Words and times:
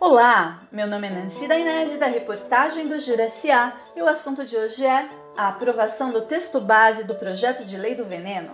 Olá, 0.00 0.62
meu 0.72 0.88
nome 0.88 1.06
é 1.06 1.10
Nancy 1.10 1.46
Dainese 1.46 1.98
da 1.98 2.06
reportagem 2.06 2.88
do 2.88 2.98
Juraciá 2.98 3.76
e 3.94 4.02
o 4.02 4.08
assunto 4.08 4.44
de 4.44 4.56
hoje 4.56 4.84
é 4.84 5.08
a 5.36 5.46
aprovação 5.48 6.10
do 6.10 6.22
texto 6.22 6.60
base 6.60 7.04
do 7.04 7.14
projeto 7.14 7.64
de 7.64 7.76
lei 7.76 7.94
do 7.94 8.04
veneno. 8.04 8.50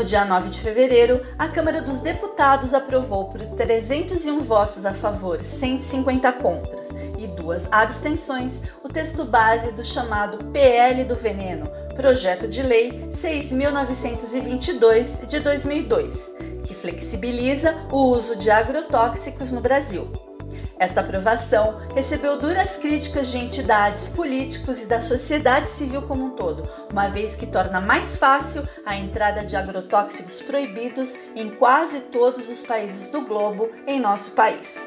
No 0.00 0.06
dia 0.06 0.24
9 0.24 0.48
de 0.48 0.62
fevereiro, 0.62 1.20
a 1.38 1.46
Câmara 1.46 1.82
dos 1.82 2.00
Deputados 2.00 2.72
aprovou 2.72 3.26
por 3.26 3.38
301 3.38 4.40
votos 4.40 4.86
a 4.86 4.94
favor, 4.94 5.42
150 5.42 6.32
contras 6.32 6.88
e 7.18 7.26
duas 7.26 7.70
abstenções 7.70 8.62
o 8.82 8.88
texto 8.88 9.26
base 9.26 9.72
do 9.72 9.84
chamado 9.84 10.42
PL 10.46 11.04
do 11.04 11.14
Veneno, 11.14 11.70
Projeto 11.94 12.48
de 12.48 12.62
Lei 12.62 13.10
6.922 13.12 15.26
de 15.26 15.38
2002, 15.38 16.34
que 16.64 16.74
flexibiliza 16.74 17.76
o 17.92 17.98
uso 17.98 18.36
de 18.36 18.50
agrotóxicos 18.50 19.52
no 19.52 19.60
Brasil. 19.60 20.29
Esta 20.80 21.02
aprovação 21.02 21.78
recebeu 21.94 22.38
duras 22.38 22.78
críticas 22.78 23.26
de 23.26 23.36
entidades, 23.36 24.08
políticos 24.08 24.80
e 24.80 24.86
da 24.86 24.98
sociedade 24.98 25.68
civil 25.68 26.00
como 26.00 26.24
um 26.24 26.30
todo, 26.30 26.66
uma 26.90 27.06
vez 27.06 27.36
que 27.36 27.46
torna 27.46 27.82
mais 27.82 28.16
fácil 28.16 28.66
a 28.86 28.96
entrada 28.96 29.44
de 29.44 29.54
agrotóxicos 29.54 30.40
proibidos 30.40 31.14
em 31.36 31.50
quase 31.50 32.00
todos 32.00 32.48
os 32.48 32.62
países 32.62 33.10
do 33.10 33.20
globo 33.26 33.70
em 33.86 34.00
nosso 34.00 34.30
país. 34.30 34.78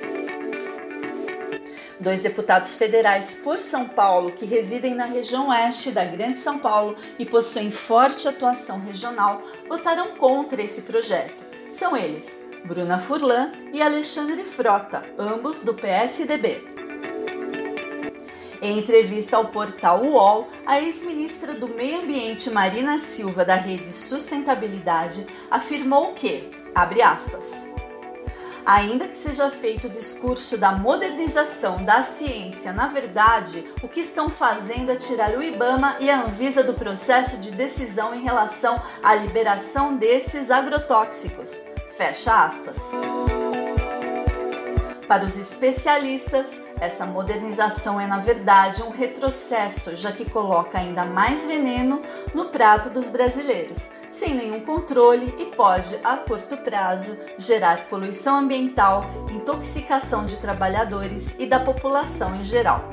Dois 1.99 2.23
deputados 2.23 2.73
federais 2.73 3.35
por 3.43 3.59
São 3.59 3.87
Paulo 3.87 4.31
que 4.31 4.47
residem 4.47 4.95
na 4.95 5.05
região 5.05 5.49
oeste 5.49 5.91
da 5.91 6.03
Grande 6.03 6.39
São 6.39 6.57
Paulo 6.57 6.95
e 7.19 7.25
possuem 7.25 7.69
forte 7.69 8.27
atuação 8.27 8.79
regional 8.79 9.43
votaram 9.69 10.15
contra 10.15 10.59
esse 10.59 10.81
projeto. 10.81 11.43
São 11.71 11.95
eles 11.95 12.41
Bruna 12.65 12.97
Furlan 12.97 13.51
e 13.73 13.81
Alexandre 13.81 14.43
Frota, 14.45 15.01
ambos 15.19 15.63
do 15.63 15.73
PSDB. 15.73 16.63
Em 18.61 18.79
entrevista 18.79 19.35
ao 19.35 19.49
portal 19.49 20.01
UOL, 20.01 20.47
a 20.65 20.79
ex-ministra 20.79 21.53
do 21.53 21.67
Meio 21.67 21.99
Ambiente 21.99 22.49
Marina 22.49 22.97
Silva, 22.97 23.43
da 23.43 23.55
Rede 23.55 23.91
Sustentabilidade, 23.91 25.27
afirmou 25.51 26.13
que, 26.13 26.49
abre 26.73 27.01
aspas, 27.01 27.67
Ainda 28.65 29.09
que 29.09 29.17
seja 29.17 29.51
feito 29.51 29.87
o 29.87 29.89
discurso 29.89 30.57
da 30.57 30.71
modernização 30.71 31.83
da 31.83 32.01
ciência, 32.01 32.71
na 32.71 32.87
verdade, 32.87 33.67
o 33.81 33.89
que 33.89 33.99
estão 33.99 34.29
fazendo 34.29 34.89
é 34.89 34.95
tirar 34.95 35.31
o 35.31 35.43
IBAMA 35.43 35.97
e 35.99 36.09
a 36.09 36.21
Anvisa 36.21 36.63
do 36.63 36.73
processo 36.73 37.35
de 37.41 37.51
decisão 37.51 38.15
em 38.15 38.23
relação 38.23 38.81
à 39.03 39.13
liberação 39.15 39.97
desses 39.97 40.49
agrotóxicos. 40.49 41.72
Fecha 41.95 42.45
aspas. 42.45 42.77
Para 45.07 45.25
os 45.25 45.37
especialistas, 45.37 46.49
essa 46.81 47.05
modernização 47.05 48.01
é 48.01 48.07
na 48.07 48.17
verdade 48.17 48.81
um 48.81 48.89
retrocesso, 48.89 49.95
já 49.95 50.11
que 50.11 50.27
coloca 50.27 50.79
ainda 50.79 51.05
mais 51.05 51.45
veneno 51.45 52.01
no 52.33 52.45
prato 52.45 52.89
dos 52.89 53.09
brasileiros, 53.09 53.91
sem 54.09 54.33
nenhum 54.33 54.61
controle 54.61 55.35
e 55.37 55.45
pode, 55.55 55.95
a 56.03 56.17
curto 56.17 56.57
prazo, 56.57 57.15
gerar 57.37 57.87
poluição 57.87 58.37
ambiental, 58.37 59.05
intoxicação 59.29 60.25
de 60.25 60.37
trabalhadores 60.37 61.35
e 61.37 61.45
da 61.45 61.59
população 61.59 62.35
em 62.35 62.43
geral. 62.43 62.89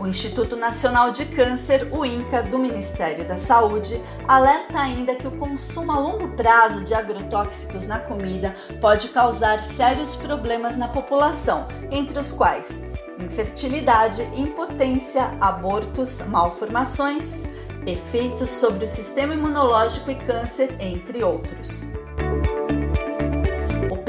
O 0.00 0.06
Instituto 0.06 0.56
Nacional 0.56 1.12
de 1.12 1.26
Câncer, 1.26 1.86
o 1.92 2.06
INCA, 2.06 2.42
do 2.42 2.58
Ministério 2.58 3.28
da 3.28 3.36
Saúde, 3.36 4.00
alerta 4.26 4.80
ainda 4.80 5.14
que 5.14 5.26
o 5.26 5.36
consumo 5.36 5.92
a 5.92 5.98
longo 5.98 6.28
prazo 6.28 6.82
de 6.86 6.94
agrotóxicos 6.94 7.86
na 7.86 7.98
comida 7.98 8.56
pode 8.80 9.10
causar 9.10 9.58
sérios 9.58 10.16
problemas 10.16 10.74
na 10.78 10.88
população, 10.88 11.68
entre 11.90 12.18
os 12.18 12.32
quais 12.32 12.80
infertilidade, 13.22 14.22
impotência, 14.34 15.36
abortos, 15.38 16.20
malformações, 16.26 17.44
efeitos 17.86 18.48
sobre 18.48 18.84
o 18.84 18.88
sistema 18.88 19.34
imunológico 19.34 20.10
e 20.10 20.14
câncer, 20.14 20.74
entre 20.80 21.22
outros. 21.22 21.89